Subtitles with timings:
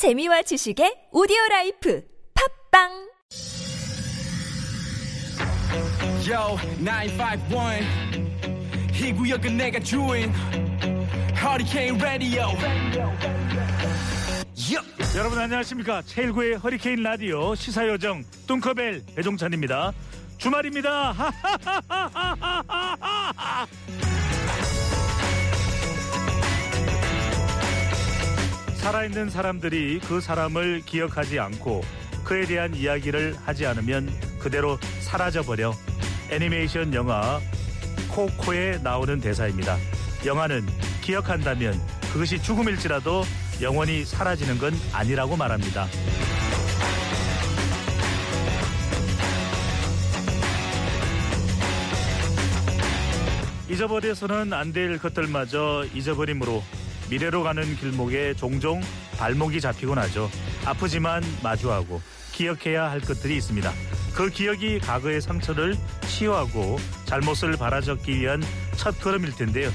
[0.00, 2.02] 재미와 지식의 오디오 life
[2.72, 2.88] 팟빵
[6.26, 7.84] Yo, 951.
[8.94, 10.32] 이 구역은 내가 주인.
[12.00, 12.46] Radio.
[14.56, 14.88] Yup.
[15.18, 19.92] 여러분 안녕하십니까 최일구의 허리케인 라디오 시사요정 뚱커벨 배종찬입니다
[20.38, 21.14] 주말입니다
[28.80, 31.82] 살아있는 사람들이 그 사람을 기억하지 않고
[32.24, 35.74] 그에 대한 이야기를 하지 않으면 그대로 사라져버려
[36.30, 37.40] 애니메이션 영화
[38.08, 39.76] 코코에 나오는 대사입니다
[40.24, 40.66] 영화는
[41.02, 41.78] 기억한다면
[42.12, 43.24] 그것이 죽음일지라도
[43.60, 45.86] 영원히 사라지는 건 아니라고 말합니다.
[53.68, 56.62] 잊어버려서는 안 될 것들마저 잊어버림으로
[57.10, 58.80] 미래로 가는 길목에 종종
[59.18, 60.30] 발목이 잡히곤 하죠.
[60.64, 62.00] 아프지만 마주하고
[62.32, 63.72] 기억해야 할 것들이 있습니다.
[64.14, 68.42] 그 기억이 과거의 상처를 치유하고 잘못을 바라잡기 위한
[68.76, 69.70] 첫 걸음일 텐데요.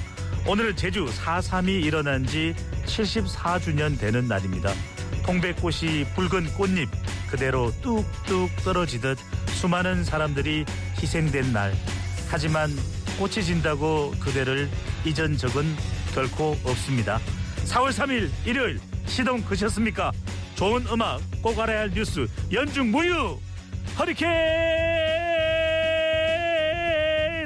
[0.48, 2.56] 오늘 제주 4.3이 일어난 지
[2.86, 4.72] 74주년 되는 날입니다.
[5.26, 6.90] 통백꽃이 붉은 꽃잎
[7.30, 9.18] 그대로 뚝뚝 떨어지듯
[9.50, 10.66] 수많은 사람들이
[11.02, 11.74] 희생된 날.
[12.30, 12.70] 하지만
[13.18, 14.70] 꽃이 진다고 그대를
[15.06, 15.66] 잊은 적은
[16.16, 17.20] 결코 없습니다.
[17.66, 20.14] 4월 3일 일요일 시동 그셨습니까?
[20.56, 23.38] 좋은 음악 꼭 알아야 할 뉴스 연중 무휴
[24.00, 24.32] 허리케인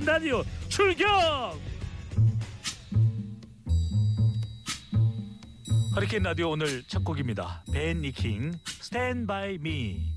[0.05, 1.59] 라디오 출격!
[5.95, 7.63] 허리케인 라디오 오늘 첫 곡입니다.
[7.73, 10.08] 벤 Stand By Me.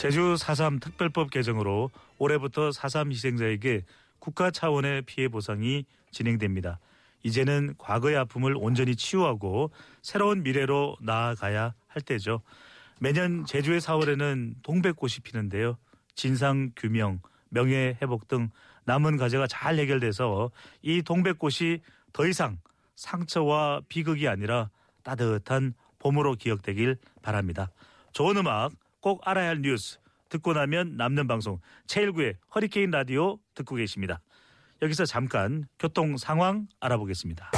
[0.00, 3.84] 제주 4.3 특별법 개정으로 올해부터 4.3 희생자에게
[4.18, 6.78] 국가 차원의 피해 보상이 진행됩니다.
[7.22, 9.70] 이제는 과거의 아픔을 온전히 치유하고
[10.00, 12.40] 새로운 미래로 나아가야 할 때죠.
[12.98, 15.76] 매년 제주의 4월에는 동백꽃이 피는데요.
[16.14, 17.20] 진상 규명,
[17.50, 18.48] 명예 회복 등
[18.86, 21.80] 남은 과제가 잘 해결돼서 이 동백꽃이
[22.14, 22.56] 더 이상
[22.96, 24.70] 상처와 비극이 아니라
[25.02, 27.70] 따뜻한 봄으로 기억되길 바랍니다.
[28.14, 34.20] 좋은 음악, 꼭 알아야 할 뉴스, 듣고 나면 남는 방송 제1구의 허리케인 라디오 듣고 계십니다.
[34.82, 37.50] 여기서 잠깐 교통 상황 알아보겠습니다.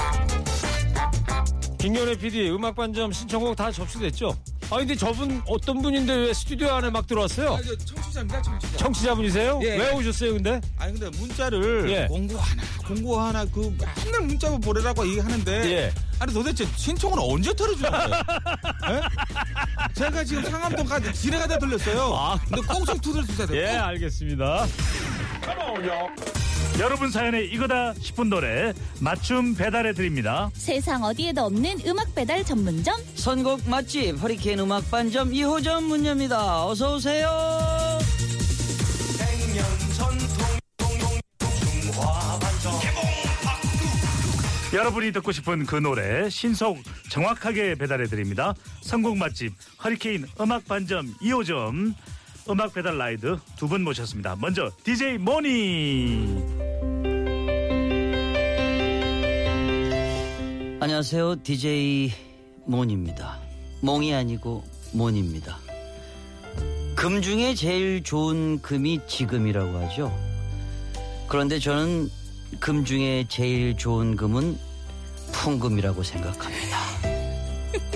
[1.78, 4.36] 김경래 PD 음악 반점 신청곡 다 접수됐죠?
[4.70, 7.54] 아 근데 저분 어떤 분인데 왜 스튜디오 안에 막 들어왔어요?
[7.54, 8.76] 아, 저 청취자입니다, 청취자.
[8.78, 9.60] 청취자분이세요?
[9.64, 9.76] 예.
[9.78, 10.60] 왜 오셨어요 근데?
[10.78, 12.06] 아니 근데 문자를 예.
[12.06, 15.92] 공고 하나, 공고 하나 그 맨날 문자 보내라고 얘기하는데 예.
[16.20, 18.10] 아니 도대체 신청은 언제 털어주는 거예요?
[20.02, 20.10] 예?
[20.10, 22.14] 제가 지금 상암동까지 지뢰가다 들렸어요.
[22.14, 22.38] 아.
[22.48, 23.48] 근데 꼭 좀 두드려주세요.
[23.52, 23.84] 예 꼭.
[23.88, 24.66] 알겠습니다.
[26.80, 30.50] 여러분 사연에 이거다 싶은 노래 맞춤 배달해 드립니다.
[30.54, 36.66] 세상 어디에도 없는 음악 배달 전문점 선곡 맛집 허리케인 음악 반점 2호점 문 엽니다.
[36.66, 37.91] 어서 오세요.
[44.72, 46.78] 여러분이 듣고 싶은 그 노래 신속
[47.10, 48.54] 정확하게 배달해 드립니다.
[48.80, 49.52] 선곡 맛집
[49.84, 51.94] 허리케인 음악 반점 2호점
[52.48, 54.36] 음악 배달 라이드 두 분 모셨습니다.
[54.40, 56.42] 먼저 DJ 모니.
[60.80, 61.42] 안녕하세요.
[61.42, 62.10] DJ
[62.66, 63.38] 몬입니다.
[63.82, 65.58] 몽이 아니고 몬입니다.
[66.96, 70.16] 금 중에 제일 좋은 금이 지금이라고 하죠.
[71.28, 72.10] 그런데 저는
[72.60, 74.58] 금 중에 제일 좋은 금은
[75.32, 76.78] 풍금이라고 생각합니다.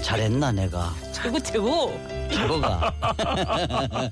[0.03, 2.00] 잘했나 내가 최고 최고
[2.31, 2.93] 최고가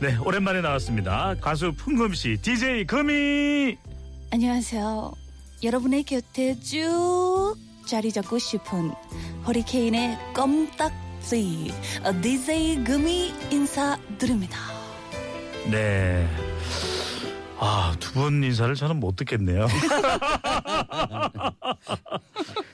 [0.00, 1.34] 네, 오랜만에 나왔습니다.
[1.40, 3.76] 가수 풍금 씨, DJ 금이.
[4.30, 5.12] 안녕하세요
[5.62, 8.92] 여러분의 곁에 쭉 자리 잡고 싶은
[9.46, 11.72] 허리케인의 껌딱지
[12.22, 14.58] DJ 금이 인사드립니다
[15.70, 16.28] 네.
[17.60, 19.66] 아, 두분 인사를 저는 못 듣겠네요.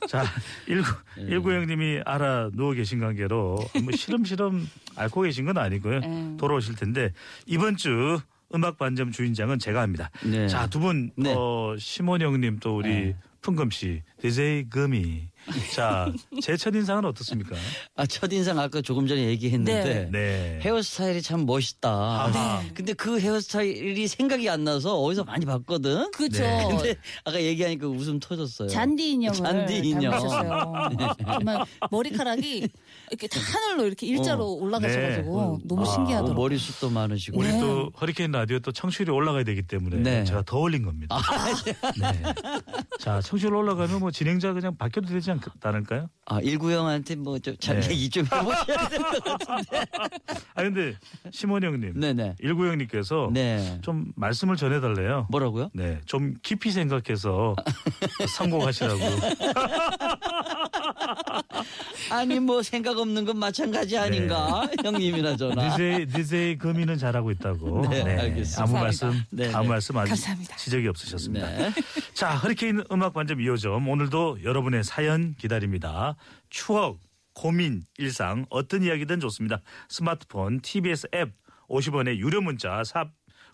[0.09, 0.25] 자,
[0.67, 6.01] 일구, 일구 형님이 알아 누워 계신 관계로 뭐 시름시름 앓고 계신 건 아니고요.
[6.05, 6.37] 음.
[6.39, 7.13] 돌아오실 텐데
[7.47, 8.21] 이번 주
[8.55, 10.11] 음악 반점 주인장은 제가 합니다.
[10.23, 10.47] 네.
[10.49, 11.35] 자, 두 분, 네.
[11.37, 15.29] 어, 심원 형님 또 우리 풍금 씨, DJ 금이.
[15.75, 16.11] 자,
[16.41, 17.55] 제 첫인상은 어떻습니까?
[17.97, 20.59] 아, 첫인상 아까 조금 전에 얘기했는데 네.
[20.63, 21.91] 헤어스타일이 참 멋있다.
[21.91, 22.63] 아하.
[22.73, 26.11] 근데 그 헤어스타일이 생각이 안 나서 어디서 많이 봤거든.
[26.13, 26.43] 그죠.
[26.43, 26.65] 네.
[26.67, 26.95] 근데
[27.25, 28.69] 아까 얘기하니까 웃음 터졌어요.
[28.69, 30.13] 잔디 인형을 잔디 인형.
[30.13, 30.73] 닮으셨어요.
[31.27, 32.69] 정말 머리카락이
[33.11, 36.35] 이렇게 하늘로 이렇게 일자로 올라가셔가지고 너무 아, 신기하더라고요.
[36.35, 37.39] 머리숱도 많으시고.
[37.39, 37.61] 우리 네.
[37.61, 40.25] 또 허리케인 라디오 또 청취율이 올라가야 되기 때문에 네.
[40.25, 41.19] 제가 더 올린 겁니다.
[42.01, 42.23] 네.
[42.99, 46.09] 자, 청취율 올라가면 뭐 진행자 그냥 바뀌어도 되지 않- 않을까요?
[46.27, 47.91] 아, 일구형한테 뭐좀잘 네.
[47.91, 49.85] 얘기 좀 해보셔야 될 것 같은데.
[50.55, 50.95] 아 근데
[51.33, 52.37] 심원영님, 네네.
[52.39, 53.79] 일구영님께서 네.
[53.83, 55.27] 좀 말씀을 전해달래요.
[55.31, 55.71] 뭐라고요?
[55.75, 57.57] 네, 좀 깊이 생각해서
[58.37, 59.01] 성공하시라고.
[62.11, 67.89] 아니 뭐 생각 없는 건 마찬가지 아닌가 형님이나 저나 DJ DJ 금이는 잘하고 있다고.
[67.89, 68.63] 네, 알겠습니다.
[68.63, 68.81] 아무 감사합니다.
[68.81, 69.69] 말씀, 네, 아무 네.
[69.71, 70.57] 말씀 아직 감사합니다.
[70.57, 71.47] 지적이 없으셨습니다.
[71.51, 71.73] 네.
[72.15, 76.17] 자, 허리케인 음악 반점 2호점 오늘 도 여러분의 사연 기다립니다.
[76.51, 76.99] 추억,
[77.33, 79.61] 고민, 일상 어떤 이야기든 좋습니다.
[79.89, 81.33] 스마트폰, TBS 앱
[81.69, 83.11] 50원의 유료 문자 샵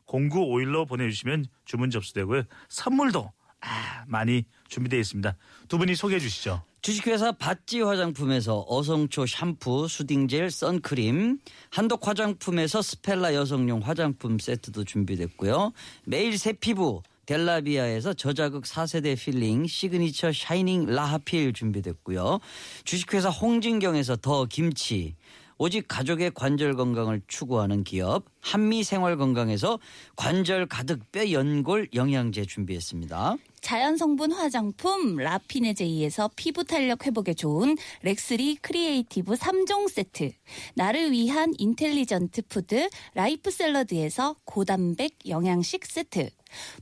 [0.07, 2.43] 0951로 보내주시면 주문 접수되고요.
[2.69, 5.37] 선물도 아, 많이 준비되어 있습니다.
[5.69, 6.63] 두 분이 소개해 주시죠.
[6.83, 11.39] 주식회사 바찌 화장품에서 어성초 샴푸, soothing gel, 선크림,
[11.71, 15.73] 한독 화장품에서 스펠라 여성용 화장품 세트도 준비됐고요.
[16.07, 22.41] 매일 새 피부 델라비아에서 저자극 4세대 peeling signature shining 라하필 준비됐고요.
[22.85, 25.15] 주식회사 홍진경에서 더 김치
[25.57, 29.79] 오직 가족의 관절 건강을 추구하는 기업 한미 생활 건강에서
[30.17, 33.37] 관절 가득 뼈 연골 영양제 준비했습니다.
[33.61, 40.33] 자연 성분 화장품 라피네제이에서 피부 탄력 회복에 좋은 렉스리 creative 3종 세트.
[40.75, 46.31] 나를 위한 intelligent food 라이프 샐러드에서 고단백 영양식 세트.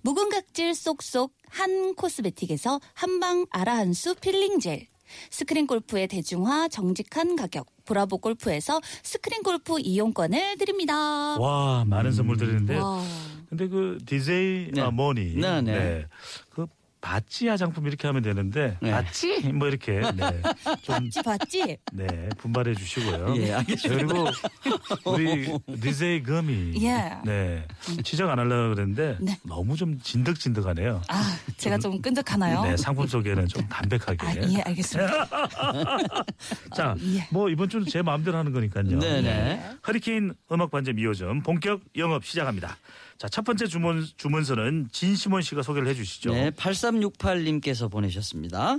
[0.02, 4.86] 묵은 각질 쏙쏙 한 코스메틱에서 한방 아라한수 peeling gel.
[5.30, 7.66] 스크린 골프의 대중화 정직한 가격.
[7.84, 11.38] 브라보 골프에서 스크린 골프 이용권을 드립니다.
[11.38, 13.02] 와, 많은 선물 드리는데 와.
[13.48, 14.80] 근데 그 DJ 네.
[14.82, 16.06] 아, 머니 네, 네.
[16.47, 16.47] 그
[17.00, 18.90] 바찌 화장품 이렇게 하면 되는데 네.
[18.90, 20.42] 바찌 뭐 이렇게 네.
[20.82, 21.78] 좀 봤지 봤지?
[21.92, 23.36] 네, 분발해 주시고요.
[23.36, 24.06] 예, 알겠습니다.
[24.06, 24.30] 그리고
[25.04, 27.16] 우리 DJ 금이 예.
[27.24, 27.66] 네.
[28.02, 29.38] 지적 안 하려고 그랬는데 네.
[29.44, 31.02] 너무 좀 진득진득하네요.
[31.08, 32.62] 아, 제가 좀 끈적하나요?
[32.62, 34.26] 네, 상품 소개는 좀 담백하게.
[34.26, 35.28] 아, 예, 알겠습니다.
[36.74, 37.28] 자, 예.
[37.30, 38.98] 뭐 이번 주는 제 마음대로 하는 거니까요.
[38.98, 39.76] 네네.
[39.86, 42.76] 허리케인 음악 반점 2호점 본격 영업 시작합니다.
[43.18, 46.30] 자, 첫 번째 주문 주문서는 진시몬 씨가 소개를 해 주시죠.
[46.30, 48.78] 네, 8368님께서 보내셨습니다.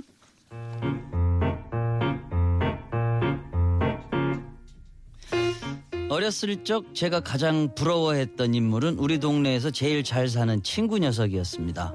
[6.08, 11.94] 어렸을 적 제가 가장 부러워했던 인물은 우리 동네에서 제일 잘 사는 친구 녀석이었습니다.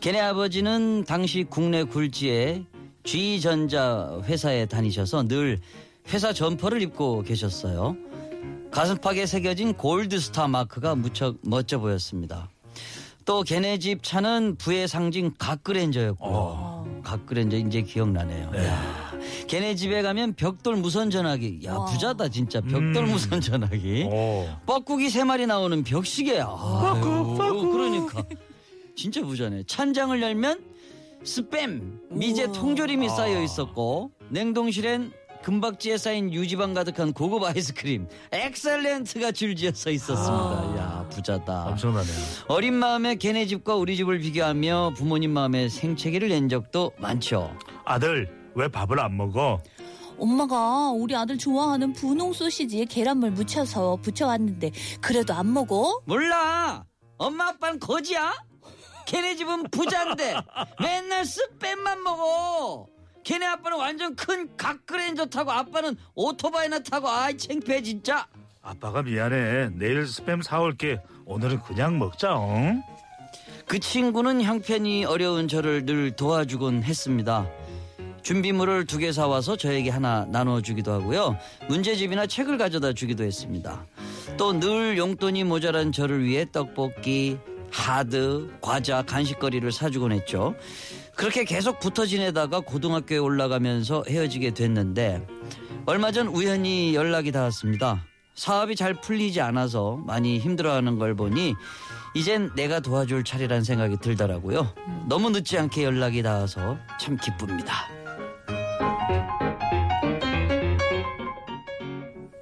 [0.00, 2.66] 걔네 아버지는 당시 국내 굴지의
[3.04, 5.60] G전자 회사에 다니셔서 늘
[6.08, 7.96] 회사 점퍼를 입고 계셨어요.
[8.72, 12.48] 가슴팍에 새겨진 골드스타 마크가 무척 멋져 보였습니다.
[13.24, 17.02] 또 걔네 집 차는 부의 상징 각그랜저였고요.
[17.04, 18.50] 각그랜저 이제 기억나네요.
[18.56, 19.12] 야,
[19.46, 21.60] 걔네 집에 가면 벽돌 무선 전화기.
[21.64, 21.84] 야 와.
[21.84, 23.10] 부자다 진짜 벽돌 음.
[23.10, 24.08] 무선 전화기.
[24.10, 24.48] 오.
[24.66, 26.46] 뻐꾸기 세 마리 나오는 벽시계야.
[26.46, 27.70] 뻐꾸 뻐꾸.
[27.72, 28.24] 그러니까
[28.96, 29.64] 진짜 부자네.
[29.66, 30.64] 찬장을 열면
[31.22, 32.48] 스팸 미제.
[32.52, 35.12] 통조림이 쌓여 있었고 냉동실엔
[35.42, 40.76] 금박지에 쌓인 유지방 가득한 고급 아이스크림 엑셀렌트가 줄지어 서 있었습니다.
[40.78, 41.64] 야 부자다.
[41.68, 42.14] 엄청나네요.
[42.48, 47.54] 어린 마음에 걔네 집과 우리 집을 비교하며 부모님 마음에 생채기를 낸 적도 많죠.
[47.84, 49.60] 아들, 왜 밥을 안 먹어?
[50.18, 56.00] 엄마가 우리 아들 좋아하는 분홍 소시지에 계란물 묻혀서 부쳐왔는데 그래도 안 먹어?
[56.04, 56.84] 몰라.
[57.18, 58.32] 엄마 아빠는 거지야?
[59.06, 60.36] 걔네 집은 부자인데
[60.80, 62.86] 맨날 스팸만 먹어.
[63.32, 68.26] 걔네 아빠는 완전 큰 각그랜저 타고 아빠는 오토바이나 타고 아이 창피해 진짜.
[68.60, 69.70] 아빠가 미안해.
[69.72, 71.00] 내일 스팸 사올게.
[71.24, 72.34] 오늘은 그냥 먹자.
[72.36, 72.82] 응?
[73.66, 77.48] 그 친구는 형편이 어려운 저를 늘 도와주곤 했습니다.
[78.22, 81.38] 준비물을 두 개 사와서 저에게 하나 나눠주기도 하고요.
[81.70, 83.86] 문제집이나 책을 가져다 주기도 했습니다.
[84.36, 87.38] 또 늘 용돈이 모자란 저를 위해 떡볶이,
[87.70, 90.54] 하드, 과자, 간식거리를 사주곤 했죠.
[91.22, 95.24] 그렇게 계속 붙어 지내다가 고등학교에 올라가면서 헤어지게 됐는데
[95.86, 98.04] 얼마 전 우연히 연락이 닿았습니다.
[98.34, 101.54] 사업이 잘 풀리지 않아서 많이 힘들어하는 걸 보니
[102.16, 104.74] 이젠 내가 도와줄 차례란 생각이 들더라고요.
[105.08, 107.72] 너무 늦지 않게 연락이 닿아서 참 기쁩니다.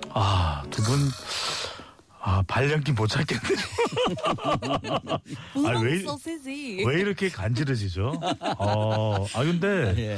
[0.08, 0.96] 아, 두 분,
[2.22, 3.42] 아, 아 발연기 못 찾겠네.
[5.66, 6.02] 아, 왜.
[6.86, 8.12] 왜 이렇게 간지러지죠?
[8.58, 10.16] 어, 아 근데 예.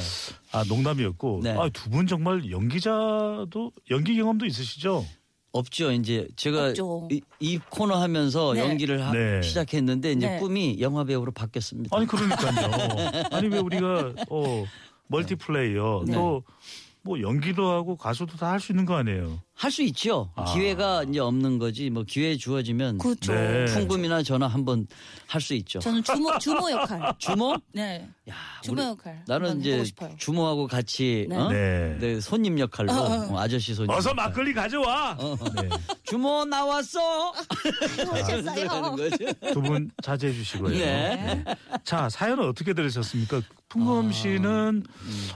[0.52, 1.50] 아 농담이었고 네.
[1.56, 5.04] 아, 두 분 정말 연기자도 연기 경험도 있으시죠?
[5.52, 5.92] 없죠.
[5.92, 7.08] 이제 제가 없죠.
[7.10, 8.60] 이, 이 코너 하면서 네.
[8.60, 9.42] 연기를 하- 네.
[9.42, 10.38] 시작했는데 이제 네.
[10.38, 11.94] 꿈이 영화 배우로 바뀌었습니다.
[11.96, 13.26] 아니 그러니까요.
[13.30, 14.64] 아니 왜 우리가 어
[15.08, 16.12] 멀티플레이어 네.
[16.14, 19.42] 또뭐 연기도 하고 가수도 다 할 수 있는 거 아니에요?
[19.62, 20.28] 할 수 있죠.
[20.34, 20.52] 아.
[20.52, 21.88] 기회가 이제 없는 거지.
[21.88, 23.32] 뭐 기회 주어지면 그렇죠.
[23.32, 23.64] 네.
[23.66, 24.88] 풍금이나 전화 한번
[25.28, 25.78] 할 수 있죠.
[25.78, 27.14] 저는 주모 주모 역할.
[27.18, 27.54] 주모?
[27.72, 28.08] 네.
[28.28, 29.22] 야, 주모 우리- 역할.
[29.28, 29.84] 나는 이제.
[30.18, 31.36] 주모하고 같이 네.
[31.36, 31.48] 어?
[31.48, 31.96] 네.
[32.00, 33.94] 네, 손님 역할로 어, 아저씨 손님.
[33.94, 34.26] 어서 역할.
[34.30, 35.16] 막걸리 가져와.
[35.20, 35.36] 어.
[35.54, 35.68] 네.
[36.04, 37.30] 주모 나왔어.
[37.30, 38.66] 오셨어요.
[38.68, 39.16] 하는 거죠.
[39.54, 40.76] 두분 자제해 주시고요.
[40.76, 41.44] 네.
[41.84, 43.40] 자 사연은 어떻게 들으셨습니까?
[43.68, 44.82] 풍금 씨는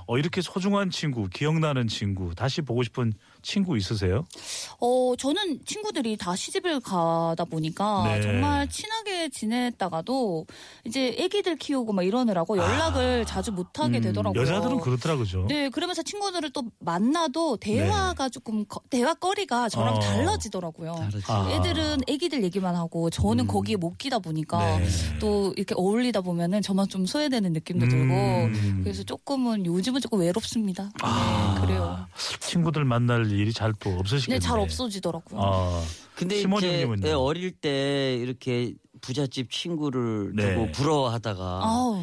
[0.09, 3.13] 어, 이렇게 소중한 친구, 기억나는 친구, 다시 보고 싶은
[3.47, 4.27] 친구 있으세요?
[4.81, 8.21] 어, 저는 친구들이 다 시집을 가다 보니까 네.
[8.21, 10.47] 정말 친하게 지냈다가도
[10.85, 14.41] 이제 아기들 키우고 막 이러느라고 연락을 자주 못 하게 되더라고요.
[14.41, 14.45] 아.
[14.45, 15.47] 음, 여자들은 그렇더라 그죠?
[15.49, 19.99] 네, 그러면서 친구들을 또 만나도 대화가 조금 거- 대화거리가 저랑 어.
[20.01, 20.95] 달라지더라고요.
[20.97, 21.25] 다르지.
[21.29, 21.49] 아.
[21.53, 23.47] 애들은 애기들 얘기만 하고 저는 음.
[23.47, 24.87] 거기에 못 끼다 보니까 네.
[25.21, 27.91] 또 이렇게 어울리다 보면은 저만 좀 소외되는 느낌도 음.
[27.91, 30.91] 들고 그래서 조금은 요즘은 조금 외롭습니다.
[31.01, 32.07] 네, 그래요.
[32.41, 34.39] 친구들 만날 일이 잘 또 없으시겠네.
[34.39, 35.41] 네, 잘 없어지더라고요.
[35.41, 35.83] 아,
[36.15, 36.87] 근데 이제?
[37.05, 40.55] 예, 어릴 때 이렇게 부잣집 친구를 네.
[40.55, 42.03] 두고 부러워하다가 아우.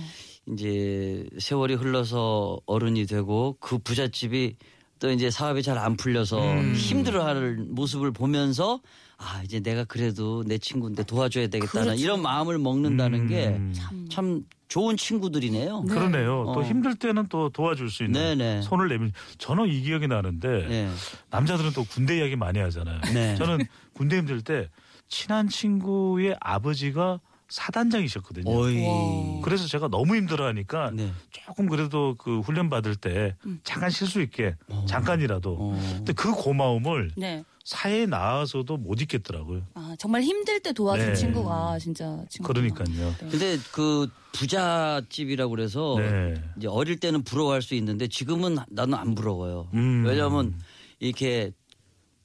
[0.52, 4.56] 이제 세월이 흘러서 어른이 되고 그 부잣집이
[5.00, 6.74] 또 이제 사업이 잘 안 풀려서 음.
[6.76, 8.80] 힘들어하는 모습을 보면서
[9.24, 12.02] 아 이제 내가 그래도 내 친구인데 도와줘야 되겠다는 그렇죠.
[12.04, 13.28] 이런 마음을 먹는다는 음.
[13.28, 14.08] 게 참.
[14.10, 15.84] 참 좋은 친구들이네요.
[15.84, 16.52] 그러네요.
[16.54, 16.64] 또 어.
[16.64, 18.62] 힘들 때는 또 도와줄 수 있는 네네.
[18.64, 19.12] 손을 내밀.
[19.38, 20.90] 저는 이 기억이 나는데 네.
[21.30, 23.00] 남자들은 또 군대 이야기 많이 하잖아요.
[23.14, 23.36] 네.
[23.36, 23.60] 저는
[23.94, 24.70] 군대 힘들 때
[25.08, 27.20] 친한 친구의 아버지가
[27.54, 28.50] 사단장이셨거든요.
[28.50, 28.84] 어이.
[28.88, 29.42] 와.
[29.44, 31.12] 그래서 제가 너무 힘들어하니까 네.
[31.30, 34.56] 조금 그래도 그 훈련 받을 때 잠깐 쉴 수 있게
[34.88, 35.58] 잠깐이라도.
[35.60, 35.94] 어.
[35.98, 37.44] 근데 그 고마움을 네.
[37.64, 39.68] 사회에 나와서도 못 잊겠더라고요.
[39.76, 41.14] 아, 정말 힘들 때 도와준 네.
[41.14, 42.52] 친구가 진짜 친구.
[42.52, 43.14] 그러니까요.
[43.20, 46.34] 근데 그 부잣집이라고 그래서 네.
[46.58, 49.70] 이제 어릴 때는 부러워할 수 있는데 지금은 나는 안 부러워요.
[49.76, 50.04] 음.
[50.06, 50.56] 왜냐하면
[51.00, 51.52] 이렇게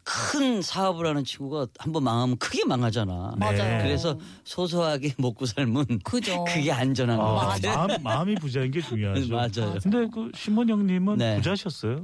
[0.08, 3.34] 큰 사업을 하는 친구가 한번 망하면 크게 망하잖아.
[3.36, 3.82] 맞아요.
[3.82, 6.44] 그래서 소소하게 먹고 살면 그죠.
[6.44, 7.86] 그게 안전한 것 아, 같아.
[7.86, 9.28] 마음, 마음이 부자인 게 중요하죠.
[9.62, 9.78] 맞아요.
[9.82, 11.36] 근데 그 신문 형님은 네.
[11.36, 12.00] 부자셨어요?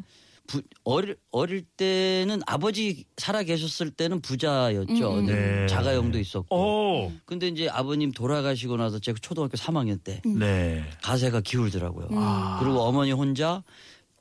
[0.46, 5.14] 부- 어릴 어릴 때는 아버지 살아 계셨을 때는 부자였죠.
[5.14, 5.26] 음, 음.
[5.26, 5.66] 네.
[5.68, 6.54] 자가용도 있었고.
[6.54, 10.84] 오, 근데 이제 아버님 돌아가시고 나서 제가 초등학교 3학년 때 네.
[11.02, 12.08] 가세가 기울더라고요.
[12.12, 12.58] 아.
[12.61, 13.62] 그리고 어머니 혼자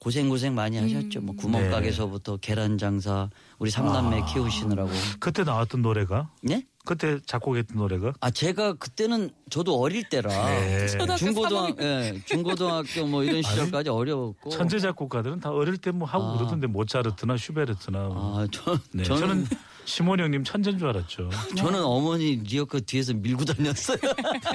[0.04, 1.22] 고생 고생 많이 하셨죠.
[1.22, 4.26] 뭐 구멍가게에서부터 계란 장사 우리 삼남매 아.
[4.26, 4.92] 키우시느라고.
[5.22, 6.66] 그때 나왔던 노래가 네?
[6.84, 10.88] 그때 작곡했던 노래가 아 제가 그때는 저도 어릴 때라 네.
[11.18, 14.50] 중고등 예, 중고등학교 뭐 이런 시절까지 어려웠고.
[14.50, 16.38] 천재 작곡가들은 다 어릴 때 뭐 하고 아.
[16.38, 18.40] 그러던데 모차르트나 슈베르트나 뭐.
[18.42, 19.04] 아, 저, 네.
[19.04, 19.46] 저는 저는
[19.86, 21.30] 시몬 형님 천재인 줄 알았죠.
[21.56, 24.00] 저는 어머니 리어카 뒤에서 밀고 다녔어요.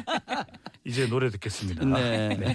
[0.85, 1.87] 이제 노래 듣겠습니다.
[1.87, 2.55] 네.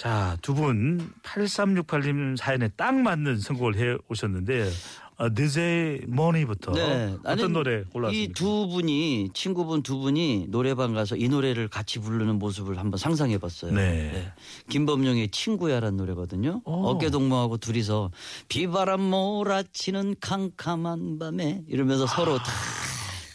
[0.00, 4.70] 자, 두 분 8368님 사연에 딱 맞는 선곡을 해 오셨는데
[5.18, 8.32] 어, DJ 머니부터 네, 어떤 노래 이 골랐습니까?
[8.34, 13.72] 두 분이 친구분 두 분이 노래방 가서 이 노래를 같이 부르는 모습을 한번 상상해 봤어요.
[13.72, 14.32] 네.
[14.70, 16.62] 김범용의 친구야란 노래거든요.
[16.64, 16.86] 오.
[16.86, 18.10] 어깨 동무하고 둘이서
[18.48, 22.44] 비바람 몰아치는 캄캄한 밤에 이러면서 서로 다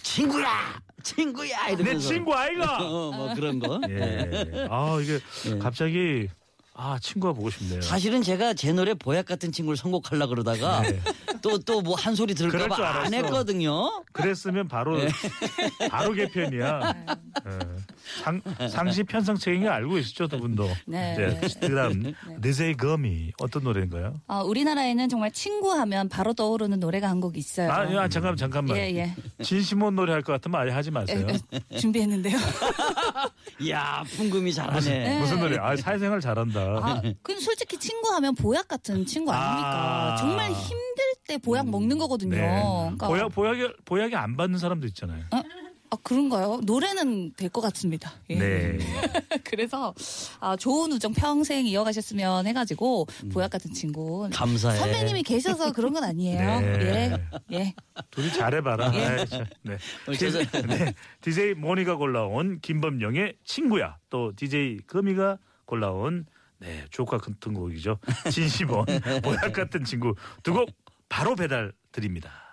[0.02, 2.78] 친구야, 친구야 이러면서 내 친구 아이가.
[2.82, 3.80] 어, 뭐 그런 거.
[3.88, 4.68] 예.
[4.72, 5.20] 아 이게
[5.52, 5.60] 예.
[5.60, 6.28] 갑자기
[6.78, 7.82] 아 친구가 보고 싶네요.
[7.82, 10.84] 사실은 제가 제 노래 보약 같은 친구를 선곡하려 그러다가
[11.46, 12.48] 또 또 뭐 한 소리 네.
[12.48, 13.16] 그럴 줄 들을까봐 안 알았어.
[13.18, 14.04] 했거든요.
[14.14, 14.98] 그랬으면 바로
[15.92, 16.96] 바로 개편이야.
[17.46, 17.60] 예.
[18.24, 20.68] 상, 상시 편성책인 거 알고 있었죠 두 분도.
[20.88, 21.16] 네.
[21.16, 21.40] 네.
[21.60, 24.20] 그다음 느제이 거미 어떤 노래인가요?
[24.28, 27.72] 아, 우리나라에는 정말 친구하면 바로 떠오르는 노래가 한 곡 있어요.
[27.72, 28.76] 아, 야, 잠깐 잠깐만.
[28.78, 29.16] 예, 예.
[29.44, 31.26] 진심원 노래 할 것 같으면 아예 하지 마세요.
[31.72, 32.38] 예, 준비했는데요.
[33.62, 35.20] 이야 풍금이 잘하네.
[35.20, 35.58] 무슨 노래?
[35.58, 36.60] 아 사회생활 잘한다.
[36.60, 40.14] 아, 그 솔직히 친구하면 보약 같은 친구 아닙니까?
[40.14, 40.16] 아.
[40.18, 42.36] 정말 힘들 때 보약 먹는 거거든요.
[42.36, 42.62] 네.
[42.82, 45.24] 그러니까 보약 보약이 보약이 안 받는 사람도 있잖아요.
[45.32, 45.42] 어?
[45.92, 46.62] 아 그런가요?
[46.64, 48.12] 노래는 될 것 같습니다.
[48.32, 48.36] 예.
[48.40, 48.78] 네.
[49.46, 49.94] 그래서
[50.40, 54.28] 아, 좋은 우정 평생 이어가셨으면 해가지고 보약 같은 친구.
[54.34, 54.78] 감사해.
[54.80, 56.60] 선배님이 계셔서 그런 건 아니에요.
[56.60, 57.14] 네.
[57.52, 57.74] 예, 예.
[58.10, 58.92] 둘이 잘해봐라.
[58.96, 59.06] 예.
[59.06, 59.46] 아이, 참.
[59.62, 59.78] 네.
[60.08, 60.94] 우리 저- 네.
[61.22, 63.98] DJ 모니가 골라온 김범영의 친구야.
[64.10, 66.26] 또 DJ 금이가 골라온
[66.58, 68.00] 네 조카 같은 곡이죠.
[68.32, 68.86] 진심원
[69.24, 70.70] 보약 같은 친구 두곡
[71.10, 72.46] 바로 배달 드립니다.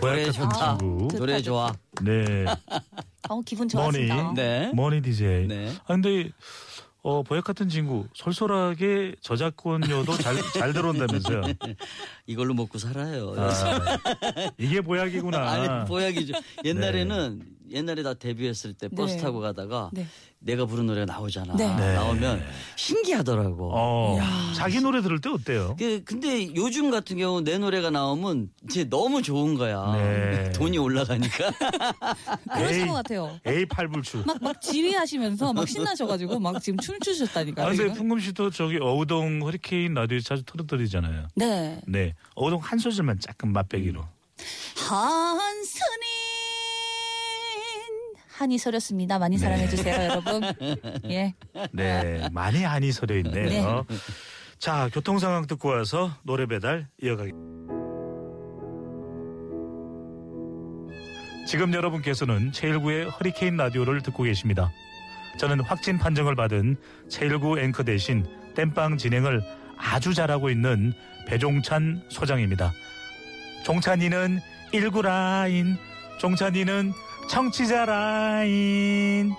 [0.00, 0.78] 노래 좋다.
[0.78, 1.08] 친구.
[1.16, 1.72] 노래 좋아.
[2.02, 2.44] 네.
[3.28, 4.32] 어, 기분 좋았습니다.
[4.34, 4.72] 네.
[4.74, 5.46] 머니 DJ.
[5.46, 5.72] 네.
[5.84, 6.30] 아, 근데
[7.08, 11.40] 어 보약 같은 친구 솔솔하게 저작권료도 잘 잘 들어온다면서요.
[12.26, 13.32] 이걸로 먹고 살아요.
[13.38, 13.98] 아,
[14.58, 15.38] 이게 보약이구나.
[15.48, 16.32] 아니 보약이죠.
[16.64, 19.20] 옛날에는 옛날에 나 데뷔했을 때 버스 네.
[19.20, 20.06] 타고 가다가 네.
[20.38, 21.56] 내가 부른 노래가 나오잖아.
[21.56, 21.74] 네.
[21.76, 21.94] 네.
[21.94, 22.42] 나오면
[22.76, 23.70] 신기하더라고.
[23.74, 24.18] 어,
[24.54, 25.76] 자기 노래 들을 때 어때요?
[25.78, 29.92] 그, 근데 요즘 같은 경우 내 노래가 나오면 이제 너무 좋은 거야.
[29.96, 30.52] 네.
[30.56, 31.50] 돈이 올라가니까.
[32.58, 32.86] 에이.
[32.86, 33.38] 것 같아요.
[33.46, 34.24] A 팔불출.
[34.26, 37.64] 막, 막 지휘하시면서 막 신나셔가지고 막 지금 춤추셨다니까.
[37.64, 37.92] 아, 근데.
[37.92, 41.28] 풍금 씨도 저기 어우동 허리케인 라디오에 자주 틀어드리잖아요.
[41.34, 41.80] 네.
[41.86, 42.14] 네.
[42.34, 44.04] 어우동 한 소절만 조금 맛배기로.
[44.76, 46.15] 한스님
[48.36, 49.18] 한이 서렸습니다.
[49.18, 50.42] 많이 사랑해 주세요, 여러분.
[51.08, 51.34] 예.
[51.72, 52.28] 네.
[52.32, 53.86] 많이 한이 서려 있네요.
[54.58, 57.74] 자, 교통 상황 듣고 와서 노래 배달 이어가겠습니다.
[61.46, 64.70] 지금 여러분께서는 제1구의 허리케인 라디오를 듣고 계십니다.
[65.38, 66.76] 저는 확진 판정을 받은
[67.08, 69.42] 제1구 앵커 대신 땜빵 진행을
[69.78, 70.92] 아주 잘하고 있는
[71.26, 72.72] 배종찬 소장입니다.
[73.64, 74.40] 종찬이는
[74.72, 75.76] 1구 라인,
[76.18, 76.92] 종찬이는
[77.28, 79.34] 청취자 라인.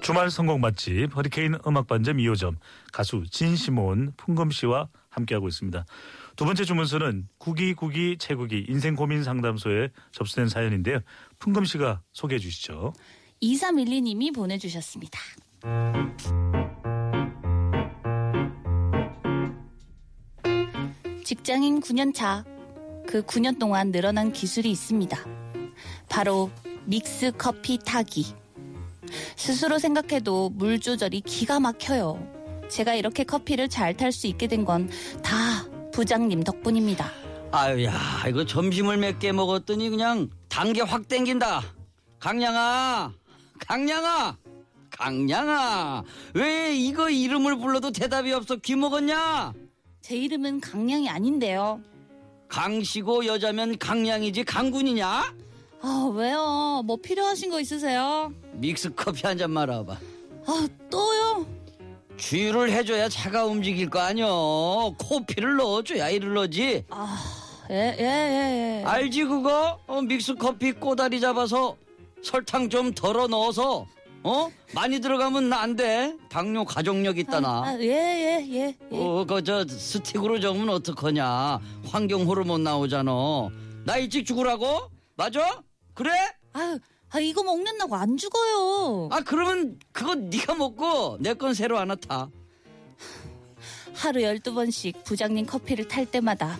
[0.00, 2.56] 주말 성공 맛집 허리케인 음악 반점 2호점
[2.92, 5.86] 가수 진시몬 풍금 씨와 함께하고 있습니다.
[6.36, 10.98] 두 번째 주문서는 구기구기 채구기 인생 고민 상담소에 접수된 사연인데요.
[11.38, 12.92] 풍금 씨가 소개해 주시죠.
[13.42, 15.18] 2312님이 보내주셨습니다.
[21.24, 22.44] 직장인 9년 차.
[23.06, 25.18] 그 9년 동안 늘어난 기술이 있습니다.
[26.08, 26.50] 바로
[26.84, 28.26] 믹스 커피 타기.
[29.36, 32.32] 스스로 생각해도 물 조절이 기가 막혀요.
[32.68, 34.88] 제가 이렇게 커피를 잘 탈 수 있게 된 건
[35.22, 37.10] 다 부장님 덕분입니다.
[37.52, 37.92] 아유, 야,
[38.28, 41.62] 이거 점심을 몇 개 먹었더니 그냥 단계 확 땡긴다.
[42.18, 43.12] 강량아,
[43.66, 44.36] 강량아,
[44.90, 46.02] 강량아.
[46.34, 48.56] 왜 이거 이름을 불러도 대답이 없어?
[48.56, 49.52] 귀 먹었냐?
[50.04, 51.80] 제 이름은 강량이 아닌데요.
[52.48, 55.34] 강시고 여자면 강량이지 강군이냐?
[55.80, 56.82] 아, 왜요?
[56.84, 58.30] 뭐 필요하신 거 있으세요?
[58.52, 59.96] 믹스 커피 한 잔 말아봐.
[60.46, 61.46] 아, 또요?
[62.18, 64.94] 주유를 해줘야 차가 움직일 거 아니여.
[64.98, 66.84] 코피를 넣어줘야 일을 넣지.
[67.70, 68.84] 예, 예, 예, 예.
[68.84, 69.78] 알지 그거?
[69.86, 71.78] 어, 믹스 커피 꼬다리 잡아서
[72.22, 73.86] 설탕 좀 덜어 넣어서
[74.26, 76.16] 어 많이 들어가면 안 돼.
[76.30, 77.62] 당뇨 가족력 있다 나.
[77.62, 78.56] 아, 예, 예, 예.
[78.56, 78.76] 예.
[78.90, 81.60] 어, 그 저 스틱으로 적으면 어떡하냐.
[81.86, 83.12] 환경 호르몬 나오잖아.
[83.84, 84.90] 나 일찍 죽으라고?
[85.16, 85.62] 맞아?
[85.92, 86.10] 그래?
[86.54, 86.78] 아유,
[87.10, 89.10] 아, 이거 먹는다고 안 죽어요.
[89.12, 92.28] 아 그러면 그거 네가 먹고 내 건 새로 하나 타.
[93.94, 96.58] 하루 12번씩 부장님 커피를 탈 때마다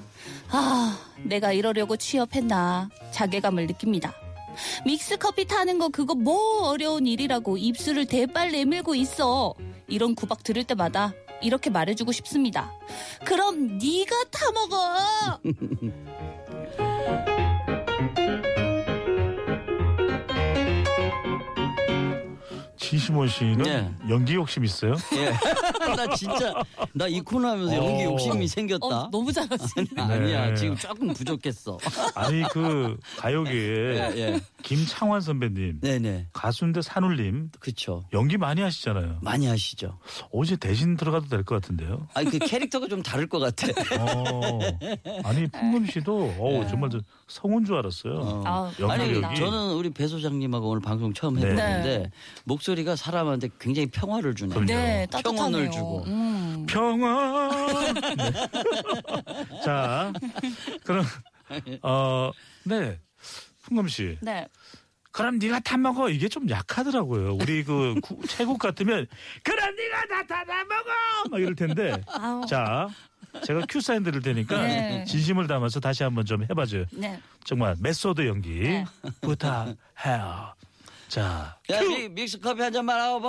[0.50, 4.14] 아, 내가 이러려고 취업했나 자괴감을 느낍니다.
[4.87, 9.55] 믹스 커피 타는 거 그거 뭐 어려운 일이라고 입술을 대빨 내밀고 있어.
[9.88, 11.12] 이런 구박 들을 때마다
[11.43, 12.73] 이렇게 말해주고 싶습니다.
[13.25, 15.40] 그럼 네가 타 먹어.
[22.94, 23.90] 진시몬 씨는 네.
[24.09, 24.94] 연기 욕심 있어요?
[25.16, 25.30] 예.
[25.96, 26.54] 나 진짜
[26.92, 28.12] 나 이 코너 하면서 연기 어.
[28.12, 28.87] 욕심이 생겼다.
[28.87, 29.87] 어, 너무 잘하시네.
[30.00, 30.54] 아니야 네.
[30.54, 31.76] 지금 조금 부족했어.
[32.14, 34.40] 아니 그 가요계에 예, 예.
[34.62, 38.04] 김창완 선배님, 네네 가수인데 산울님 그쵸.
[38.12, 39.18] 연기 많이 하시잖아요.
[39.22, 39.98] 많이 하시죠.
[40.33, 42.07] 어제 대신 들어가도 될 것 같은데요.
[42.14, 43.66] 아니 그 캐릭터가 좀 다를 것 같아.
[44.00, 44.59] 어,
[45.24, 48.14] 아니 풍금 씨도 어우 정말 저 성운 줄 알았어요.
[48.18, 48.42] 어.
[48.46, 49.37] 아, 아니 연기력이.
[49.37, 51.42] 저는 우리 배 소장님하고 오늘 방송 처음 네.
[51.42, 52.11] 해보는데
[52.44, 54.51] 목소리 가 사람한테 굉장히 평화를 주네.
[54.55, 54.66] 그럼요.
[54.66, 55.37] 네, 따뜻하네요.
[55.42, 56.05] 평온을 주고.
[56.07, 56.66] 음.
[56.68, 57.51] 평화.
[58.16, 58.33] 네.
[59.64, 60.12] 자,
[60.85, 61.05] 그럼
[61.83, 62.31] 어,
[62.64, 62.99] 네,
[63.62, 64.18] 풍금 씨.
[64.20, 64.47] 네.
[65.12, 67.35] 그럼 네가 다 먹어 이게 좀 약하더라고요.
[67.40, 69.07] 우리 그 구- 태국 같으면
[69.44, 72.01] 그럼 네가 타다 먹어 막 이럴 텐데.
[72.09, 72.44] 아우.
[72.47, 72.88] 자,
[73.44, 75.05] 제가 큐 사인 드릴 테니까 네.
[75.05, 76.87] 진심을 담아서 다시 한번 좀 해봐줘요.
[76.92, 77.20] 네.
[77.44, 78.85] 정말 메소드 연기 네.
[79.20, 80.55] 부탁해요.
[81.14, 83.20] 자, 야 미, 믹스 커피 한잔 말아봐.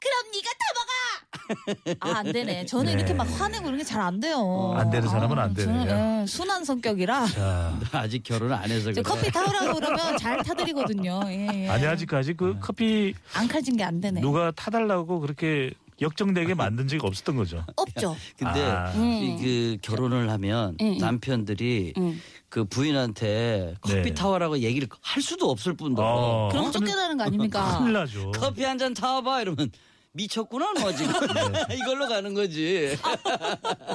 [0.00, 1.96] 그럼 네가 타 먹어.
[2.00, 2.66] 아, 안 되네.
[2.66, 2.92] 저는 네.
[2.92, 4.74] 이렇게 막 화내고 이런 게 잘 안 돼요.
[4.76, 6.20] 안 되는 사람은 안 저는, 되네요.
[6.22, 7.26] 예, 순한 성격이라.
[7.28, 7.72] 자.
[7.92, 9.14] 아직 결혼 안 해서 저 그래.
[9.14, 11.20] 커피 타오라고 그러면 잘 타드리거든요.
[11.28, 11.68] 예, 예.
[11.70, 14.20] 아니 아직까지 그 커피 안 칼진 게 안 되네.
[14.20, 17.64] 누가 타달라고 그렇게 역정되게 만든 적이 없었던 거죠.
[17.76, 18.16] 없죠.
[18.38, 18.92] 근데 아.
[18.94, 20.98] 이 그 결혼을 하면 응, 응.
[20.98, 22.20] 남편들이 응.
[22.48, 24.14] 그 부인한테 커피 네.
[24.14, 26.48] 타와라고 얘기를 할 수도 없을 뿐더러 어.
[26.50, 27.78] 그럼 쫓겨나는 거 아닙니까?
[27.78, 28.30] 큰일 나죠.
[28.32, 29.70] 커피 한 잔 타와봐 이러면
[30.12, 31.12] 미쳤구나 너 지금
[31.74, 32.96] 이걸로 가는 거지.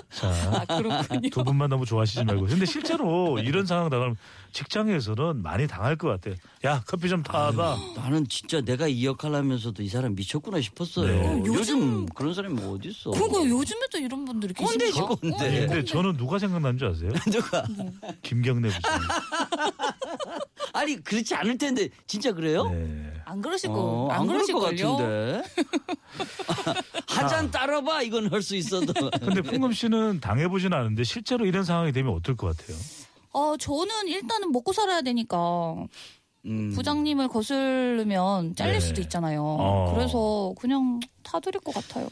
[0.09, 0.27] 자,
[0.67, 1.29] 아, 그렇군요.
[1.29, 2.45] 두 분만 너무 좋아하시지 말고.
[2.45, 4.15] 근데 실제로 이런 상황 당하면
[4.53, 6.35] 직장에서는 많이 당할 것 같아요.
[6.63, 7.77] 야, 커피 좀 타가.
[7.95, 11.07] 나는 진짜 내가 이 역할 하면서도 이 사람 미쳤구나 싶었어요.
[11.07, 11.43] 네.
[11.45, 13.11] 요즘, 그런 사람이 뭐 어디 있어?
[13.11, 15.15] 그거 요즘에도 이런 분들이 꼰대지 계십니까?
[15.15, 15.67] 꼰대.
[15.67, 17.11] 근데 저는 누가 생각나는 줄 아세요?
[17.31, 17.63] 누가?
[18.21, 18.99] 김경래 부장.
[20.73, 22.69] 아니 그렇지 않을 텐데 진짜 그래요?
[22.69, 23.13] 네.
[23.25, 24.97] 안 그러실 거, 어, 안, 안 그럴 것 걸요.
[24.97, 25.43] 같은데.
[27.07, 28.91] 한잔 따라봐 이건 할 수 있어도.
[29.19, 32.77] 근데 풍금 씨는 당해보진 않은데 실제로 이런 상황이 되면 어떨 것 같아요?
[33.33, 35.75] 어, 저는 일단은 먹고 살아야 되니까
[36.45, 36.71] 음.
[36.75, 38.79] 부장님을 거슬르면 잘릴 네.
[38.79, 39.43] 수도 있잖아요.
[39.43, 39.93] 어.
[39.95, 42.07] 그래서 그냥 타드릴 것 같아요.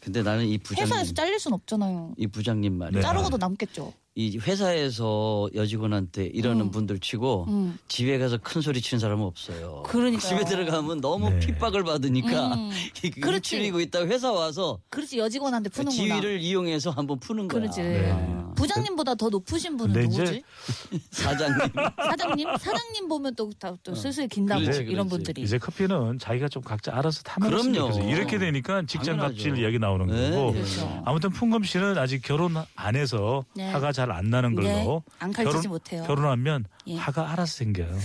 [0.00, 2.14] 근데 나는 이 부장님 회사에서 잘릴 순 없잖아요.
[2.16, 3.00] 이 부장님 말이야.
[3.00, 3.02] 네.
[3.02, 3.92] 자르고도 남겠죠.
[4.16, 6.70] 이 회사에서 여직원한테 이러는 음.
[6.70, 7.78] 분들 치고 음.
[7.88, 9.82] 집에 가서 큰 소리 치는 사람은 없어요.
[9.86, 10.20] 그러니까요.
[10.20, 11.40] 집에 들어가면 너무 네.
[11.40, 12.70] 픽박을 받으니까 음.
[13.20, 13.56] 그렇지.
[13.56, 15.96] 일치리고 있다 회사 와서 그렇지 여직원한테 푸는구나.
[16.20, 17.62] 지위를 이용해서 한번 푸는 거야.
[17.62, 17.82] 그러지.
[17.82, 18.34] 네.
[18.54, 20.42] 부장님보다 더 높으신 분은 근데 누구지?
[21.10, 21.58] 사장님.
[21.96, 22.48] 사장님?
[22.56, 25.10] 사장님 보면 또, 다- 또 슬슬 긴다고 그렇지, 이런 그렇지.
[25.10, 25.42] 분들이.
[25.42, 28.08] 이제 커피는 자기가 좀 각자 알아서 타먹었으면 그럼요.
[28.08, 29.16] 이렇게 되니까 직장.
[29.16, 30.52] 갑질 이야기 나오는 네, 거고.
[30.52, 31.02] 그렇죠.
[31.04, 33.68] 아무튼 풍금 씨는 아직 결혼 안 해서 네.
[33.72, 36.04] 화가 잘안 나는 걸로 네, 안 가르치지 못해요.
[36.04, 36.96] 결혼하면 예.
[36.96, 37.98] 화가 알아서 생겨요.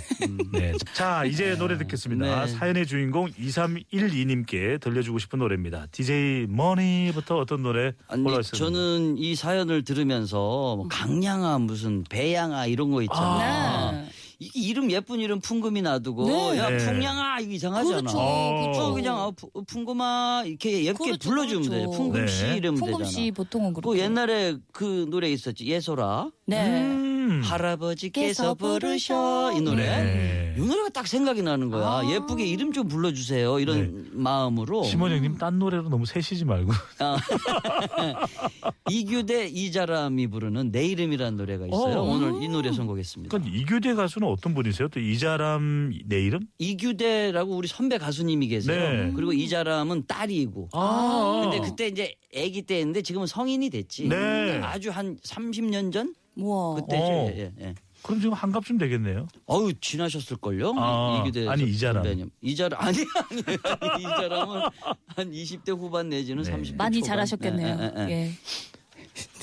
[0.53, 0.73] 네.
[0.93, 2.45] 자, 이제 노래 듣겠습니다.
[2.45, 2.51] 네.
[2.51, 5.87] 사연의 주인공 2312님께 들려주고 싶은 노래입니다.
[5.91, 8.71] DJ 머니부터 어떤 노래 골라주셨나요?
[8.71, 13.91] 저는 이 사연을 들으면서 뭐 강양아 무슨 배양아 이런 거 있잖아.
[13.91, 14.09] 네.
[14.41, 16.57] 이 이름 예쁜 이름 풍금이 놔두고 네.
[16.57, 16.77] 야 네.
[16.77, 17.97] 풍양아 이거 이상하잖아.
[17.99, 18.17] 그렇죠.
[18.17, 18.61] 어.
[18.61, 18.81] 그렇죠.
[18.85, 21.69] 어, 그냥 아, 푸- 풍금아 이렇게 예쁘게 그렇죠, 불러주면 돼.
[21.79, 21.91] 그렇죠.
[21.91, 22.55] 풍금 씨 네.
[22.57, 23.09] 이러면 풍금 되잖아.
[23.09, 23.99] 씨 보통은 그 그렇게.
[23.99, 26.31] 옛날에 그 노래 있었지 예소라.
[26.45, 26.81] 네.
[26.81, 27.08] 음.
[27.43, 29.85] 할아버지께서 부르셔 이 노래.
[29.85, 30.55] 네.
[30.57, 31.85] 이 노래가 딱 생각이 나는 거야.
[31.85, 32.09] 아.
[32.09, 33.59] 예쁘게 이름 좀 불러주세요.
[33.59, 34.83] 이런 마음으로.
[34.83, 36.71] 심원영님 딴 노래로 너무 세시지 말고.
[36.99, 37.17] 아.
[38.89, 41.99] 이규대 이자람이 부르는 내 이름이라는 노래가 있어요.
[41.99, 42.01] 어.
[42.01, 43.35] 오늘 이 노래 선곡했습니다.
[43.35, 44.89] 그러니까 이규대 가수는 어떤 분이세요?
[44.89, 46.41] 또 이자람 내 이름?
[46.57, 49.05] 이규대라고 우리 선배 가수님이 계세요.
[49.05, 49.13] 네.
[49.15, 50.69] 그리고 이자람은 딸이고.
[50.73, 51.41] 아.
[51.43, 54.07] 근데 그때 이제 아기 때인데 지금은 성인이 됐지.
[54.07, 54.59] 네.
[54.63, 56.75] 아주 한 30년 전 우와.
[56.75, 57.03] 그때죠.
[57.03, 57.27] 어.
[57.35, 57.75] 예, 예.
[58.03, 59.27] 그럼 지금 한갑쯤 되겠네요.
[59.45, 60.73] 어우 지나셨을 걸요?
[60.77, 61.95] 아, 이규대 아니, 이자람.
[62.03, 62.29] 선배님.
[62.41, 62.97] 이자람 아니
[63.29, 63.43] 아니
[63.81, 64.61] 아니 이자람은
[65.07, 66.51] 한 20대 후반 내지는 네.
[66.51, 67.07] 30대 많이 초반.
[67.07, 67.77] 잘하셨겠네요.
[67.79, 68.11] 예, 예, 예.
[68.11, 68.31] 예.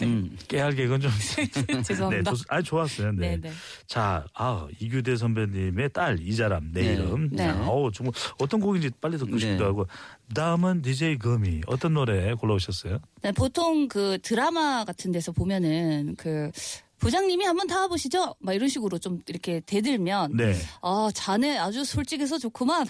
[0.05, 0.35] 음.
[0.49, 1.11] 깨알 개그는 좀.
[1.69, 2.33] 네, 죄송합니다.
[2.33, 3.13] 좋, 아니 좋았어요.
[3.13, 3.37] 네.
[3.37, 3.51] 네, 네.
[3.87, 6.93] 자, 아 이규대 선배님의 딸 이자람 내 네.
[6.95, 7.29] 이름.
[7.31, 7.45] 네.
[7.49, 9.39] 자, 어우 정말 어떤 곡인지 빨리 듣고 네.
[9.39, 9.87] 싶기도 하고.
[10.35, 12.99] 다음은 DJ 거미 어떤 노래 골라오셨어요?
[13.23, 16.51] 네, 보통 그 드라마 같은 데서 보면은 그
[16.99, 18.35] 부장님이 한번 타보시죠?
[18.39, 20.55] 막 이런 식으로 좀 이렇게 대들면 네.
[20.83, 22.87] 아 자네 아주 솔직해서 좋구만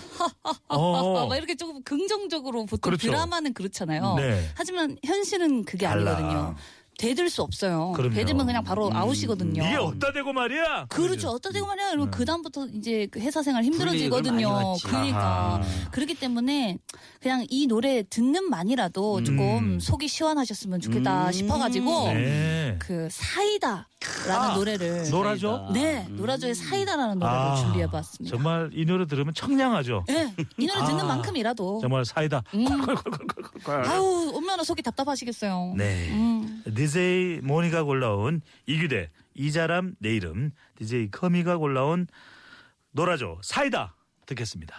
[0.69, 1.27] 어.
[1.29, 3.09] 막 이렇게 조금 긍정적으로 보통 그렇죠.
[3.09, 4.15] 드라마는 그렇잖아요.
[4.17, 4.49] 네.
[4.55, 6.17] 하지만 현실은 그게 달라.
[6.17, 6.55] 아니거든요.
[6.99, 7.93] 대들 수 없어요.
[7.95, 8.15] 그럼요.
[8.15, 9.63] 대들면 그냥 바로 아웃이거든요.
[9.63, 10.87] 이게 어디다 대고 말이야?
[10.89, 11.29] 그렇죠.
[11.29, 11.91] 어떠 되고 말이야.
[11.91, 14.77] 그러면 그 다음부터 이제 그 회사 생활 힘들어지거든요.
[14.85, 15.63] 그러니까 아하.
[15.91, 16.79] 그렇기 때문에
[17.21, 19.81] 그냥 이 노래 듣는 만이라도 조금 음.
[19.81, 21.33] 속이 시원하셨으면 좋겠다 음.
[21.33, 22.77] 싶어가지고 네.
[22.79, 23.87] 그 사이다라는
[24.31, 25.69] 아, 노래를 노라죠?
[25.75, 28.35] 네 노라조의 사이다라는 노래를 아, 준비해봤습니다.
[28.35, 30.05] 정말 이 노래 들으면 청량하죠.
[30.09, 32.43] 네, 이 노래 듣는 아, 만큼이라도 정말 사이다.
[32.55, 32.67] 음.
[33.67, 35.75] 아우 얼마나 속이 답답하시겠어요.
[35.77, 36.63] 네.
[36.87, 36.89] 음.
[36.89, 42.07] DJ 모니가 골라온 이규대 이자람 내 이름 DJ 커미가 골라온
[42.93, 43.97] 놀아줘 사이다
[44.27, 44.75] 듣겠습니다.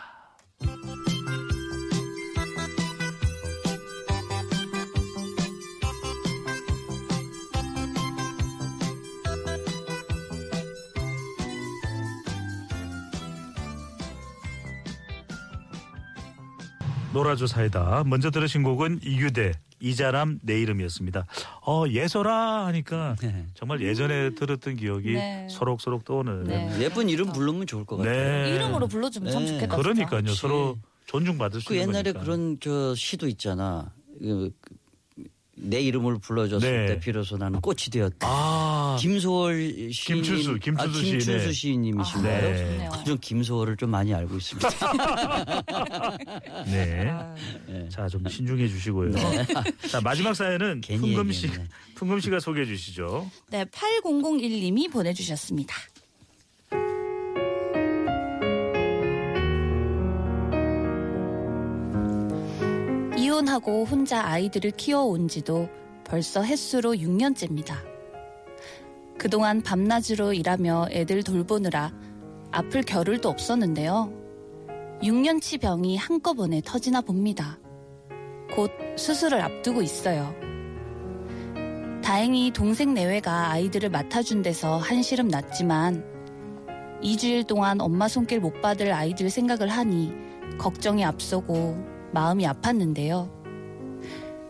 [17.14, 18.04] 놀아줘 사이다.
[18.06, 21.26] 먼저 들으신 곡은 이규대 이자람 내 이름이었습니다.
[21.66, 23.46] 어 예서라 하니까 네.
[23.54, 25.48] 정말 예전에 들었던 기억이 네.
[25.50, 26.44] 소록소록 떠오르는.
[26.46, 26.80] 네.
[26.84, 28.14] 예쁜 이름 부르면 좋을 것 같아요.
[28.44, 28.56] 네.
[28.56, 29.48] 이름으로 불러주면 참 네.
[29.50, 29.76] 좋겠다.
[29.76, 29.78] 진짜.
[29.82, 30.22] 그러니까요.
[30.24, 30.40] 그렇지.
[30.40, 32.20] 서로 존중받을 수 그 있는 옛날에 거니까.
[32.24, 33.92] 그런 저 시도 있잖아.
[34.20, 34.76] 그, 그,
[35.60, 36.86] 내 이름을 불러줬을 네.
[36.94, 38.28] 때 비로소 나는 꽃이 되었다.
[38.30, 42.42] 아 김소월 시인 김춘수, 김춘수 아, 김춘수 시인님이신가요?
[42.42, 42.58] 네.
[42.58, 42.92] 좋네요.
[43.06, 44.70] 좀 김소월을 좀 많이 알고 있습니다.
[46.68, 47.10] 네.
[47.10, 47.36] 아,
[47.68, 47.90] 네.
[47.90, 49.12] 자, 좀 신중해 주시고요.
[49.90, 51.50] 자, 마지막 사연은 풍금 씨.
[51.96, 53.30] 풍금 씨가 소개해 주시죠.
[53.50, 55.76] 네, 8001님이 보내주셨습니다.
[63.38, 65.70] 이혼하고 혼자 아이들을 키워온 지도
[66.04, 67.76] 벌써 햇수로 6년째입니다.
[69.20, 71.94] 그동안 밤낮으로 일하며 애들 돌보느라
[72.52, 74.12] 아플 겨를도 없었는데요.
[75.04, 77.60] 6년치 병이 한꺼번에 터지나 봅니다.
[78.56, 80.34] 곧 수술을 앞두고 있어요.
[82.04, 86.04] 다행히 동생 내외가 아이들을 맡아준 데서 한시름 났지만
[87.04, 90.12] 2주일 동안 엄마 손길 못 받을 아이들 생각을 하니
[90.58, 93.32] 걱정이 앞서고 마음이 아팠는데요.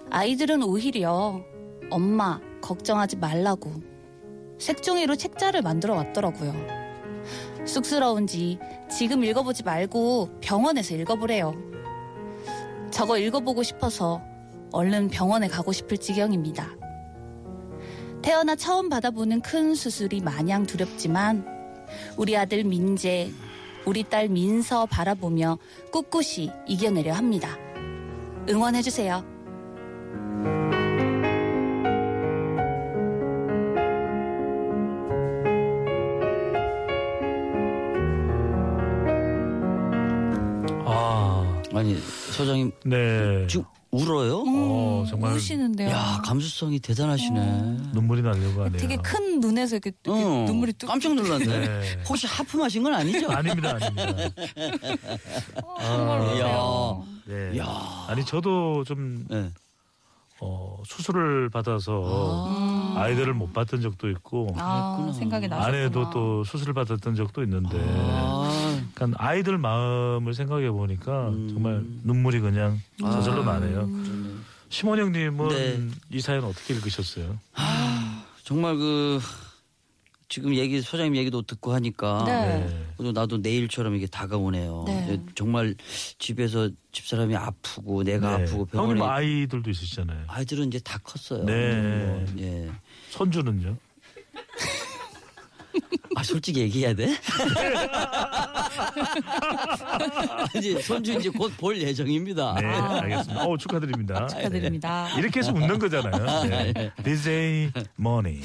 [0.09, 1.41] 아이들은 오히려
[1.89, 3.71] 엄마 걱정하지 말라고
[4.59, 6.53] 색종이로 책자를 만들어 왔더라고요.
[7.65, 11.53] 쑥스러운지 지금 읽어보지 말고 병원에서 읽어보래요.
[12.91, 14.21] 저거 읽어보고 싶어서
[14.71, 16.75] 얼른 병원에 가고 싶을 지경입니다.
[18.21, 21.45] 태어나 처음 받아보는 큰 수술이 마냥 두렵지만
[22.17, 23.29] 우리 아들 민재,
[23.87, 25.57] 우리 딸 민서 바라보며
[25.93, 27.57] 꿋꿋이 이겨내려 합니다.
[28.49, 29.23] 응원해주세요.
[40.83, 43.47] 아, 아니 소장님 네.
[43.47, 44.43] 지금 울어요?
[44.45, 45.89] 어, 정말 우시는데요.
[45.89, 47.77] 야 감수성이 대단하시네.
[47.93, 48.77] 눈물이 나려고 하네요.
[48.77, 50.87] 되게 큰 눈에서 이렇게, 이렇게 어, 눈물이 뚝.
[50.87, 51.45] 깜짝 놀랐네.
[51.45, 52.03] 네.
[52.07, 53.31] 혹시 하품하신 건 아니죠?
[53.31, 54.29] 아닙니다, 아닙니다.
[55.81, 57.05] 정말 아, 울어요.
[57.25, 57.57] 네.
[57.59, 58.05] 야.
[58.07, 59.51] 아니 저도 좀 네.
[60.39, 65.13] 어, 수술을 받아서 아 이들을 못 봤던 적도 있고 아, 그랬구나.
[65.17, 65.77] 생각이 나셨구나.
[65.77, 68.36] 아내도 또 수술을 받았던 적도 있는데 아,
[68.97, 71.49] 그러니까 아이들 마음을 생각해 보니까 음.
[71.53, 73.81] 정말 눈물이 그냥 저절로 나네요.
[73.81, 74.43] 음.
[74.69, 75.87] 심원 형님은 네.
[76.09, 77.37] 이 사연 어떻게 읽으셨어요?
[78.43, 79.19] 정말 그
[80.29, 83.11] 지금 얘기 소장님 얘기도 듣고 하니까 네.
[83.13, 84.83] 나도 내일처럼 이게 다가오네요.
[84.87, 85.21] 네.
[85.35, 85.75] 정말
[86.17, 88.43] 집에서 집사람이 아프고 내가 네.
[88.43, 90.25] 아프고 병원에 형님 아이들도 있으시잖아요.
[90.27, 91.45] 아이들은 이제 다 컸어요.
[91.45, 91.75] 네.
[92.03, 92.69] 뭐, 예.
[93.11, 93.77] 손주는요?
[96.17, 97.13] 아 솔직히 얘기해야 돼?
[100.55, 102.55] 아니 손주 이제 곧 볼 예정입니다.
[102.59, 103.45] 네, 알겠습니다.
[103.45, 104.25] 어 축하드립니다.
[104.25, 105.09] 축하드립니다.
[105.15, 106.43] 이렇게 해서 웃는 거잖아요.
[106.49, 106.91] 네.
[107.03, 108.41] DJ Money.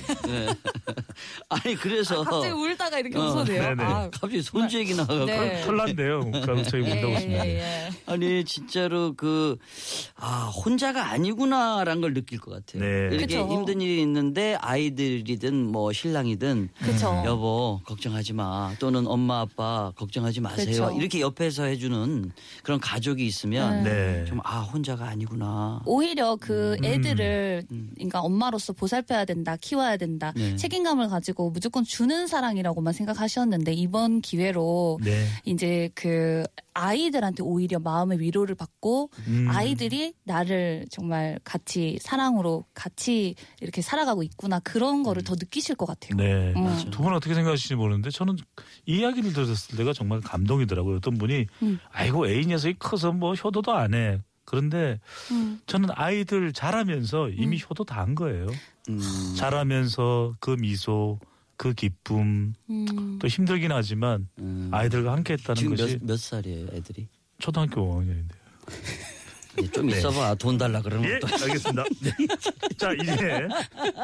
[1.48, 3.62] 아니 그래서 갑자기 울다가 이렇게 어, 웃어대요.
[3.62, 3.84] 네네.
[3.84, 5.62] 아, 갑자기 손주 얘기 나와서 네.
[5.62, 6.20] 털난데요.
[6.34, 7.46] 예, 웃다고 예, 있습니다.
[7.46, 7.90] 예, 예.
[8.06, 9.56] 아니 진짜로 그
[10.24, 12.82] 아 혼자가 아니구나라는 걸 느낄 것 같아요.
[12.82, 13.08] 네.
[13.14, 13.48] 이렇게 그쵸.
[13.50, 17.22] 힘든 일이 있는데 아이들이든 뭐 신랑이든 그쵸.
[17.26, 20.96] 여보 걱정하지 마 또는 엄마 아빠 걱정하지 마세요 그쵸.
[20.96, 22.30] 이렇게 옆에서 해주는
[22.62, 24.24] 그런 가족이 있으면 네.
[24.26, 25.82] 좀아 혼자가 아니구나.
[25.86, 26.84] 오히려 그 음.
[26.84, 27.66] 애들을
[27.96, 30.54] 그러니까 엄마로서 보살펴야 된다, 키워야 된다, 네.
[30.72, 35.26] 책임감을 가지고 무조건 주는 사랑이라고만 생각하셨는데 이번 기회로 네.
[35.44, 39.46] 이제 그 아이들한테 오히려 마음의 위로를 받고 음.
[39.50, 46.16] 아이들이 나를 정말 같이 사랑으로 같이 이렇게 살아가고 있구나 그런 거를 더 느끼실 것 같아요.
[46.16, 46.54] 네.
[46.56, 46.90] 음.
[46.90, 48.36] 두분 어떻게 생각하시는지 모르는데 저는
[48.86, 50.96] 이 이야기를 들었을 때가 정말 감동이더라고요.
[50.96, 51.78] 어떤 분이 음.
[51.90, 54.20] 아이고 애인 녀석이 커서 뭐 효도도 안 해.
[54.56, 55.60] 그런데 음.
[55.66, 58.48] 저는 아이들 자라면서 이미 효도 다 한 거예요.
[58.90, 59.00] 음.
[59.38, 61.18] 자라면서 그 미소,
[61.56, 63.18] 그 기쁨, 음.
[63.18, 64.68] 또 힘들긴 하지만 음.
[64.70, 67.08] 아이들과 함께 했다는 지금 것이 몇, 몇 살이에요 애들이?
[67.38, 68.42] 초등학교 5학년인데요.
[69.58, 69.98] 이제 좀 네.
[69.98, 71.84] 있어봐 돈 달라 그러면 예, 또 알겠습니다.
[72.02, 72.10] 네.
[72.78, 73.48] 자, 이제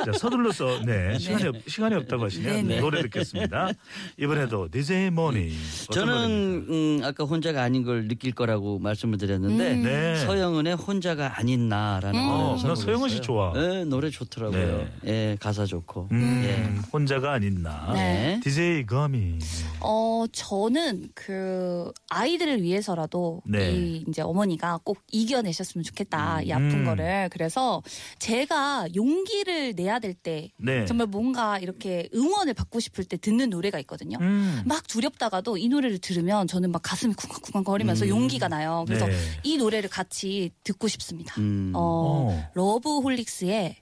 [0.04, 2.80] 자, 서둘러서 네, 시간이 없, 시간이 없다고 하시면 네, 네.
[2.80, 3.72] 노래 듣겠습니다.
[4.18, 5.38] 이번에도 DJ 머니.
[5.38, 5.92] 노래입니까?
[5.92, 9.82] 저는 음, 아까 혼자가 아닌 걸 느낄 거라고 말씀을 드렸는데 음.
[9.82, 10.16] 네.
[10.26, 12.28] 서영은의 혼자가 아닌 나라는 음.
[12.28, 12.74] 어, 나.
[12.74, 13.52] 서영은 씨 좋아.
[13.54, 14.88] 네, 노래 좋더라고요.
[15.02, 15.10] 네.
[15.10, 16.08] 예, 가사 좋고.
[16.12, 16.88] 음, 예.
[16.92, 17.92] 혼자가 아닌 나.
[17.94, 18.40] 네.
[18.42, 19.38] DJ 거미.
[19.80, 23.72] 어, 저는 그 아이들을 위해서라도 네.
[23.72, 26.42] 이 이제 어머니가 꼭 이겨 내셨으면 좋겠다.
[26.42, 26.84] 이 아픈 음.
[26.84, 27.28] 거를.
[27.30, 27.82] 그래서
[28.18, 30.84] 제가 용기를 내야 될 때 네.
[30.86, 34.18] 정말 뭔가 이렇게 응원을 받고 싶을 때 듣는 노래가 있거든요.
[34.20, 34.62] 음.
[34.66, 38.84] 막 두렵다가도 이 노래를 들으면 저는 막 가슴이 쿵쾅쿵쾅 거리면서 용기가 나요.
[38.86, 39.14] 그래서 네.
[39.44, 41.34] 이 노래를 같이 듣고 싶습니다.
[41.38, 41.72] 음.
[41.74, 42.50] 어, 어.
[42.54, 43.76] 러브홀릭스의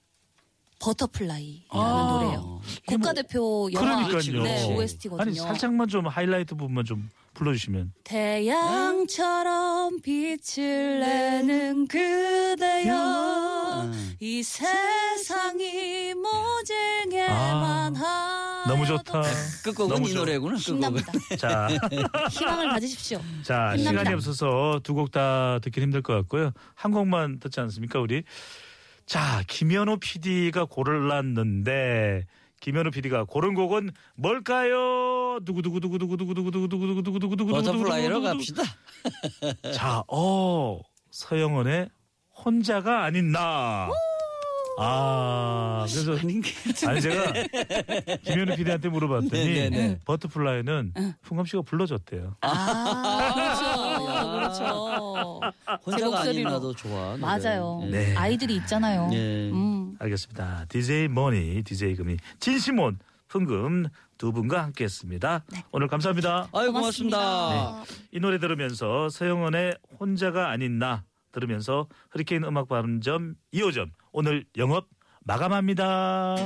[0.78, 2.10] Butterfly라는 아.
[2.12, 2.60] 노래예요.
[2.86, 4.42] 국가대표 영화 그러니까요.
[4.42, 5.22] 네, OST거든요.
[5.22, 7.92] 아니 살짝만 좀 하이라이트 부분만 좀 불러주시면.
[8.04, 14.16] 태양처럼 빛을 내는 그대여 음.
[14.20, 19.22] 이 세상이 모질게만 아, 너무 좋다.
[19.64, 20.20] 끝곡은 너무 이 좋아.
[20.24, 20.56] 노래구나.
[20.56, 20.58] 끝곡은.
[20.60, 21.12] 신납니다.
[21.38, 21.68] 자,
[22.30, 23.20] 희망을 가지십시오.
[23.42, 23.90] 자 힘납니다.
[23.90, 26.52] 시간이 없어서 두 곡 다 듣긴 힘들 것 같고요.
[26.74, 28.22] 한 곡만 듣지 않습니까 우리?
[29.06, 32.26] 자 김현우 PD가 골랐는데
[32.60, 35.38] 김현우 PD가 고른 곡은 뭘까요?
[35.44, 38.62] 두구두구두구두구두구두구두구두구두구두구두구두구 Butterfly로 갑시다.
[39.72, 41.88] 자, 어 서영은의
[42.44, 43.88] 혼자가 아닌 나.
[44.78, 46.50] 아, 그래서 아닌 게.
[46.86, 47.32] 아니 제가
[48.24, 49.98] 김현우 PD한테 물어봤더니 네, 네, 네.
[50.04, 50.92] Butterfly는
[51.22, 52.36] 풍금 씨가 불러줬대요.
[52.40, 53.55] 아,
[54.32, 55.40] 그렇죠.
[55.40, 55.40] 그렇죠.
[55.66, 56.48] 제 혼자가 목소리로.
[56.48, 57.16] 아니라도 좋아.
[57.16, 57.20] 노래.
[57.20, 57.80] 맞아요.
[57.90, 58.14] 네.
[58.16, 59.08] 아이들이 있잖아요.
[59.08, 59.50] 네.
[59.50, 59.96] 음.
[59.98, 60.66] 알겠습니다.
[60.68, 63.86] DJ 머니, DJ 금이, 진시몬, 풍금
[64.18, 65.44] 두 분과 함께했습니다.
[65.72, 66.48] 오늘 감사합니다.
[66.52, 67.18] 아유 고맙습니다.
[67.18, 68.06] 고맙습니다.
[68.12, 74.86] 이 노래 들으면서 서영은의 혼자가 아닌 나 들으면서 허리케인 음악 발음점 2호점 오늘 영업
[75.24, 76.36] 마감합니다.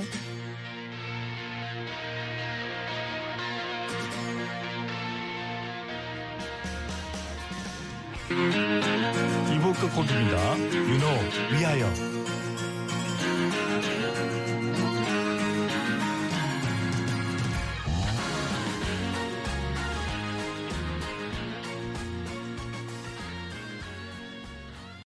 [8.31, 10.57] 이부 끝곡입니다.
[10.73, 11.07] 윤호
[11.53, 11.93] 위하여.